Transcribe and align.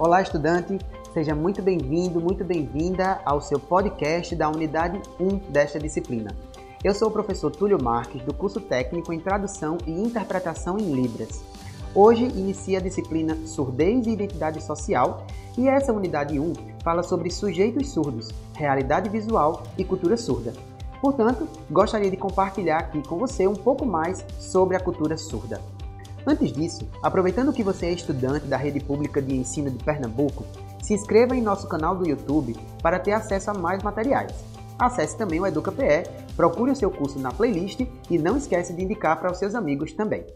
Olá, 0.00 0.22
estudante! 0.22 0.78
Seja 1.12 1.34
muito 1.34 1.60
bem-vindo, 1.60 2.20
muito 2.20 2.44
bem-vinda 2.44 3.20
ao 3.24 3.40
seu 3.40 3.58
podcast 3.58 4.36
da 4.36 4.48
unidade 4.48 5.02
1 5.18 5.50
desta 5.50 5.76
disciplina. 5.76 6.30
Eu 6.84 6.94
sou 6.94 7.08
o 7.08 7.10
professor 7.10 7.50
Túlio 7.50 7.82
Marques, 7.82 8.22
do 8.22 8.32
curso 8.32 8.60
técnico 8.60 9.12
em 9.12 9.18
Tradução 9.18 9.76
e 9.84 9.90
Interpretação 9.90 10.78
em 10.78 10.92
Libras. 10.92 11.42
Hoje 11.92 12.22
inicia 12.26 12.78
a 12.78 12.80
disciplina 12.80 13.36
Surdez 13.44 14.06
e 14.06 14.10
Identidade 14.10 14.62
Social 14.62 15.26
e 15.58 15.68
essa 15.68 15.92
unidade 15.92 16.38
1 16.38 16.52
fala 16.84 17.02
sobre 17.02 17.28
sujeitos 17.28 17.88
surdos, 17.88 18.28
realidade 18.54 19.10
visual 19.10 19.64
e 19.76 19.84
cultura 19.84 20.16
surda. 20.16 20.52
Portanto, 21.00 21.48
gostaria 21.68 22.08
de 22.08 22.16
compartilhar 22.16 22.78
aqui 22.78 23.02
com 23.02 23.18
você 23.18 23.48
um 23.48 23.56
pouco 23.56 23.84
mais 23.84 24.24
sobre 24.38 24.76
a 24.76 24.80
cultura 24.80 25.16
surda. 25.16 25.60
Antes 26.28 26.52
disso, 26.52 26.86
aproveitando 27.02 27.54
que 27.54 27.62
você 27.62 27.86
é 27.86 27.92
estudante 27.92 28.44
da 28.44 28.58
Rede 28.58 28.80
Pública 28.80 29.22
de 29.22 29.34
Ensino 29.34 29.70
de 29.70 29.82
Pernambuco, 29.82 30.44
se 30.82 30.92
inscreva 30.92 31.34
em 31.34 31.40
nosso 31.40 31.66
canal 31.66 31.96
do 31.96 32.06
YouTube 32.06 32.54
para 32.82 32.98
ter 32.98 33.12
acesso 33.12 33.50
a 33.50 33.54
mais 33.54 33.82
materiais. 33.82 34.30
Acesse 34.78 35.16
também 35.16 35.40
o 35.40 35.46
EducaPE, 35.46 36.06
procure 36.36 36.70
o 36.70 36.76
seu 36.76 36.90
curso 36.90 37.18
na 37.18 37.32
playlist 37.32 37.80
e 38.10 38.18
não 38.18 38.36
esqueça 38.36 38.74
de 38.74 38.84
indicar 38.84 39.18
para 39.18 39.32
os 39.32 39.38
seus 39.38 39.54
amigos 39.54 39.94
também. 39.94 40.26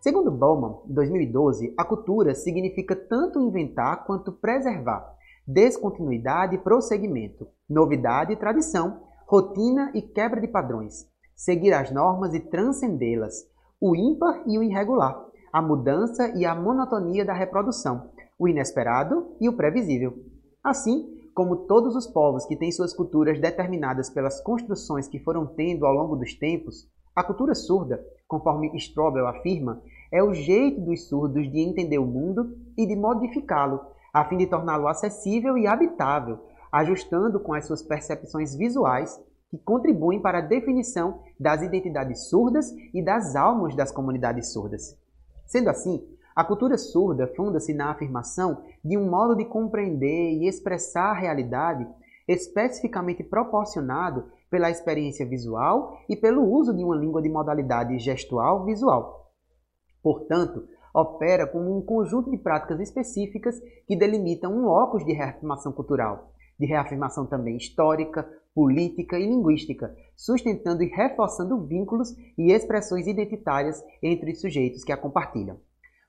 Segundo 0.00 0.32
Bauman, 0.32 0.80
2012, 0.86 1.74
a 1.78 1.84
cultura 1.84 2.34
significa 2.34 2.96
tanto 2.96 3.38
inventar 3.40 4.04
quanto 4.06 4.32
preservar, 4.32 5.14
descontinuidade 5.46 6.56
e 6.56 6.58
prosseguimento, 6.58 7.46
novidade 7.68 8.32
e 8.32 8.36
tradição, 8.36 9.02
rotina 9.28 9.92
e 9.94 10.02
quebra 10.02 10.40
de 10.40 10.48
padrões, 10.48 11.06
seguir 11.36 11.72
as 11.72 11.92
normas 11.92 12.34
e 12.34 12.40
transcendê-las, 12.40 13.48
o 13.80 13.96
ímpar 13.96 14.42
e 14.46 14.58
o 14.58 14.62
irregular, 14.62 15.24
a 15.50 15.62
mudança 15.62 16.28
e 16.36 16.44
a 16.44 16.54
monotonia 16.54 17.24
da 17.24 17.32
reprodução, 17.32 18.10
o 18.38 18.46
inesperado 18.46 19.28
e 19.40 19.48
o 19.48 19.56
previsível. 19.56 20.18
Assim, 20.62 21.18
como 21.34 21.56
todos 21.56 21.96
os 21.96 22.06
povos 22.06 22.44
que 22.44 22.56
têm 22.56 22.70
suas 22.70 22.92
culturas 22.92 23.40
determinadas 23.40 24.10
pelas 24.10 24.40
construções 24.42 25.08
que 25.08 25.18
foram 25.18 25.46
tendo 25.46 25.86
ao 25.86 25.94
longo 25.94 26.14
dos 26.14 26.34
tempos, 26.34 26.86
a 27.16 27.24
cultura 27.24 27.54
surda, 27.54 28.04
conforme 28.28 28.70
Strobel 28.76 29.26
afirma, 29.26 29.82
é 30.12 30.22
o 30.22 30.34
jeito 30.34 30.80
dos 30.82 31.08
surdos 31.08 31.50
de 31.50 31.60
entender 31.60 31.98
o 31.98 32.06
mundo 32.06 32.56
e 32.76 32.86
de 32.86 32.94
modificá-lo, 32.94 33.80
a 34.12 34.24
fim 34.26 34.36
de 34.36 34.46
torná-lo 34.46 34.88
acessível 34.88 35.56
e 35.56 35.66
habitável, 35.66 36.38
ajustando 36.70 37.40
com 37.40 37.54
as 37.54 37.66
suas 37.66 37.82
percepções 37.82 38.54
visuais 38.54 39.18
que 39.50 39.58
contribuem 39.58 40.20
para 40.20 40.38
a 40.38 40.42
definição 40.42 41.20
das 41.38 41.62
identidades 41.62 42.28
surdas 42.28 42.70
e 42.94 43.02
das 43.02 43.34
almas 43.34 43.74
das 43.74 43.90
comunidades 43.90 44.52
surdas. 44.52 44.96
Sendo 45.46 45.68
assim, 45.68 46.06
a 46.34 46.44
cultura 46.44 46.78
surda 46.78 47.26
funda-se 47.34 47.74
na 47.74 47.90
afirmação 47.90 48.62
de 48.84 48.96
um 48.96 49.10
modo 49.10 49.34
de 49.34 49.44
compreender 49.44 50.32
e 50.34 50.48
expressar 50.48 51.10
a 51.10 51.18
realidade 51.18 51.86
especificamente 52.28 53.24
proporcionado 53.24 54.30
pela 54.48 54.70
experiência 54.70 55.26
visual 55.26 55.98
e 56.08 56.16
pelo 56.16 56.42
uso 56.42 56.74
de 56.74 56.84
uma 56.84 56.96
língua 56.96 57.20
de 57.20 57.28
modalidade 57.28 57.98
gestual 57.98 58.64
visual. 58.64 59.32
Portanto, 60.02 60.68
opera 60.94 61.46
como 61.46 61.76
um 61.76 61.82
conjunto 61.82 62.30
de 62.30 62.38
práticas 62.38 62.80
específicas 62.80 63.60
que 63.86 63.96
delimitam 63.96 64.52
um 64.52 64.64
locus 64.64 65.04
de 65.04 65.12
reafirmação 65.12 65.72
cultural, 65.72 66.32
de 66.60 66.66
reafirmação 66.66 67.24
também 67.24 67.56
histórica, 67.56 68.28
política 68.54 69.18
e 69.18 69.26
linguística, 69.26 69.96
sustentando 70.14 70.82
e 70.82 70.86
reforçando 70.86 71.66
vínculos 71.66 72.14
e 72.36 72.52
expressões 72.52 73.06
identitárias 73.06 73.82
entre 74.02 74.32
os 74.32 74.42
sujeitos 74.42 74.84
que 74.84 74.92
a 74.92 74.96
compartilham. 74.96 75.58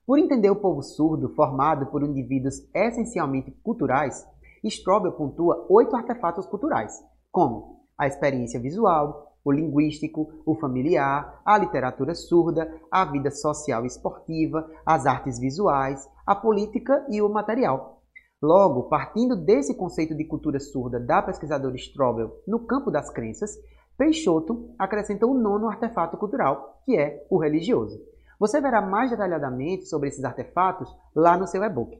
Por 0.05 0.19
entender 0.19 0.49
o 0.49 0.57
povo 0.57 0.81
surdo, 0.81 1.33
formado 1.35 1.85
por 1.85 2.03
indivíduos 2.03 2.67
essencialmente 2.73 3.51
culturais, 3.63 4.27
Strobel 4.61 5.13
pontua 5.13 5.65
oito 5.69 5.95
artefatos 5.95 6.45
culturais, 6.45 7.01
como 7.31 7.85
a 7.97 8.05
experiência 8.05 8.59
visual, 8.59 9.37
o 9.45 9.51
linguístico, 9.53 10.43
o 10.45 10.55
familiar, 10.55 11.41
a 11.45 11.57
literatura 11.57 12.13
surda, 12.13 12.69
a 12.91 13.05
vida 13.05 13.31
social 13.31 13.85
e 13.85 13.87
esportiva, 13.87 14.69
as 14.85 15.05
artes 15.05 15.39
visuais, 15.39 16.07
a 16.25 16.35
política 16.35 17.05
e 17.09 17.21
o 17.21 17.29
material. 17.29 18.00
Logo, 18.41 18.83
partindo 18.83 19.35
desse 19.35 19.75
conceito 19.75 20.15
de 20.15 20.25
cultura 20.25 20.59
surda 20.59 20.99
da 20.99 21.21
pesquisadora 21.21 21.75
Strobel 21.75 22.41
no 22.47 22.65
campo 22.65 22.89
das 22.89 23.07
crenças, 23.11 23.55
Peixoto 23.95 24.73
acrescenta 24.79 25.27
o 25.27 25.33
nono 25.35 25.69
artefato 25.69 26.17
cultural, 26.17 26.81
que 26.83 26.97
é 26.97 27.23
o 27.29 27.37
religioso. 27.37 28.01
Você 28.39 28.59
verá 28.59 28.81
mais 28.81 29.11
detalhadamente 29.11 29.85
sobre 29.85 30.09
esses 30.09 30.23
artefatos 30.23 30.91
lá 31.15 31.37
no 31.37 31.45
seu 31.45 31.63
e-book. 31.63 31.95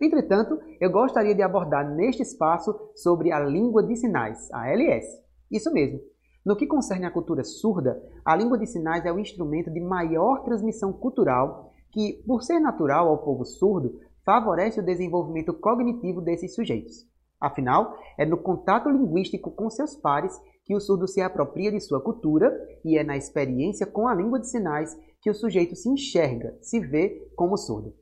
Entretanto, 0.00 0.58
eu 0.80 0.90
gostaria 0.90 1.32
de 1.32 1.42
abordar 1.42 1.88
neste 1.88 2.22
espaço 2.22 2.74
sobre 2.96 3.30
a 3.30 3.38
língua 3.38 3.80
de 3.80 3.94
sinais, 3.94 4.50
a 4.52 4.68
LS. 4.68 5.22
Isso 5.48 5.72
mesmo. 5.72 6.00
No 6.44 6.56
que 6.56 6.66
concerne 6.66 7.06
à 7.06 7.10
cultura 7.12 7.44
surda, 7.44 8.02
a 8.24 8.34
língua 8.34 8.58
de 8.58 8.66
sinais 8.66 9.06
é 9.06 9.12
o 9.12 9.20
instrumento 9.20 9.70
de 9.70 9.80
maior 9.80 10.42
transmissão 10.42 10.92
cultural 10.92 11.72
que, 11.92 12.20
por 12.26 12.42
ser 12.42 12.58
natural 12.58 13.08
ao 13.08 13.18
povo 13.18 13.44
surdo, 13.44 14.00
favorece 14.24 14.80
o 14.80 14.84
desenvolvimento 14.84 15.52
cognitivo 15.52 16.20
desses 16.20 16.54
sujeitos. 16.54 17.06
Afinal, 17.40 17.98
é 18.16 18.24
no 18.24 18.38
contato 18.38 18.88
linguístico 18.88 19.50
com 19.50 19.68
seus 19.68 19.94
pares 19.96 20.40
que 20.64 20.74
o 20.74 20.80
surdo 20.80 21.06
se 21.06 21.20
apropria 21.20 21.70
de 21.70 21.80
sua 21.80 22.00
cultura 22.00 22.50
e 22.84 22.96
é 22.96 23.04
na 23.04 23.16
experiência 23.16 23.86
com 23.86 24.08
a 24.08 24.14
língua 24.14 24.40
de 24.40 24.48
sinais 24.48 24.98
que 25.20 25.30
o 25.30 25.34
sujeito 25.34 25.76
se 25.76 25.88
enxerga, 25.88 26.56
se 26.62 26.80
vê 26.80 27.30
como 27.36 27.56
surdo. 27.56 27.94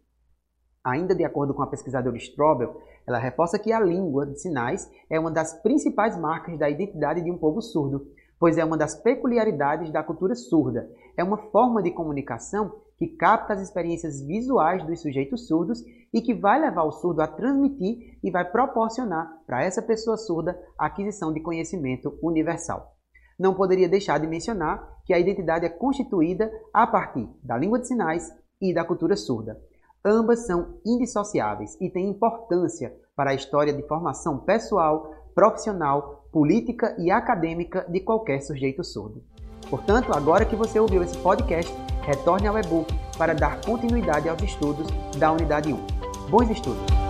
Ainda 0.84 1.14
de 1.14 1.24
acordo 1.24 1.54
com 1.54 1.62
a 1.62 1.66
pesquisadora 1.66 2.16
Strobel, 2.16 2.80
ela 3.06 3.18
reforça 3.18 3.58
que 3.58 3.72
a 3.72 3.80
língua 3.80 4.26
de 4.26 4.40
sinais 4.40 4.90
é 5.10 5.18
uma 5.18 5.30
das 5.30 5.60
principais 5.62 6.16
marcas 6.16 6.58
da 6.58 6.70
identidade 6.70 7.22
de 7.22 7.30
um 7.30 7.38
povo 7.38 7.60
surdo, 7.60 8.06
pois 8.42 8.58
é 8.58 8.64
uma 8.64 8.76
das 8.76 8.96
peculiaridades 8.96 9.92
da 9.92 10.02
cultura 10.02 10.34
surda. 10.34 10.90
É 11.16 11.22
uma 11.22 11.36
forma 11.52 11.80
de 11.80 11.92
comunicação 11.92 12.74
que 12.98 13.06
capta 13.06 13.52
as 13.52 13.60
experiências 13.60 14.20
visuais 14.20 14.84
dos 14.84 15.00
sujeitos 15.00 15.46
surdos 15.46 15.80
e 16.12 16.20
que 16.20 16.34
vai 16.34 16.60
levar 16.60 16.82
o 16.82 16.90
surdo 16.90 17.22
a 17.22 17.28
transmitir 17.28 18.18
e 18.20 18.32
vai 18.32 18.44
proporcionar 18.44 19.30
para 19.46 19.62
essa 19.62 19.80
pessoa 19.80 20.16
surda 20.16 20.60
a 20.76 20.86
aquisição 20.86 21.32
de 21.32 21.38
conhecimento 21.40 22.18
universal. 22.20 22.96
Não 23.38 23.54
poderia 23.54 23.88
deixar 23.88 24.18
de 24.18 24.26
mencionar 24.26 24.88
que 25.06 25.14
a 25.14 25.20
identidade 25.20 25.64
é 25.64 25.68
constituída 25.68 26.50
a 26.74 26.84
partir 26.84 27.28
da 27.44 27.56
língua 27.56 27.78
de 27.78 27.86
sinais 27.86 28.28
e 28.60 28.74
da 28.74 28.84
cultura 28.84 29.14
surda. 29.14 29.56
Ambas 30.04 30.46
são 30.46 30.80
indissociáveis 30.84 31.80
e 31.80 31.88
têm 31.88 32.10
importância 32.10 32.92
para 33.14 33.30
a 33.30 33.34
história 33.34 33.72
de 33.72 33.86
formação 33.86 34.38
pessoal, 34.38 35.14
profissional, 35.34 36.26
política 36.32 36.94
e 36.98 37.10
acadêmica 37.10 37.84
de 37.88 38.00
qualquer 38.00 38.40
sujeito 38.40 38.82
surdo. 38.84 39.22
Portanto, 39.68 40.12
agora 40.14 40.44
que 40.44 40.56
você 40.56 40.78
ouviu 40.78 41.02
esse 41.02 41.16
podcast, 41.18 41.72
retorne 42.02 42.46
ao 42.46 42.58
e-book 42.58 42.92
para 43.16 43.34
dar 43.34 43.60
continuidade 43.60 44.28
aos 44.28 44.42
estudos 44.42 44.86
da 45.18 45.32
Unidade 45.32 45.72
1. 45.72 45.76
Bons 46.30 46.50
estudos! 46.50 47.01